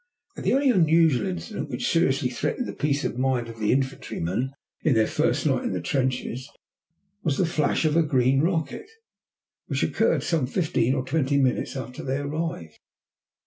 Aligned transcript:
The 0.35 0.55
only 0.55 0.71
unusual 0.71 1.27
incident 1.27 1.69
which 1.69 1.87
seriously 1.87 2.31
threatened 2.31 2.65
the 2.67 2.73
peace 2.73 3.05
of 3.05 3.19
mind 3.19 3.49
of 3.49 3.59
the 3.59 3.71
infantrymen 3.71 4.51
in 4.81 4.95
their 4.95 5.05
first 5.05 5.45
night 5.45 5.63
in 5.63 5.73
the 5.73 5.79
trenches 5.79 6.49
was 7.21 7.37
the 7.37 7.45
flash 7.45 7.85
of 7.85 7.95
a 7.95 8.01
green 8.01 8.41
rocket 8.41 8.89
which 9.67 9.83
occurred 9.83 10.23
some 10.23 10.47
fifteen 10.47 10.95
or 10.95 11.05
twenty 11.05 11.37
minutes 11.37 11.75
after 11.77 12.01
they 12.03 12.17
arrived. 12.17 12.79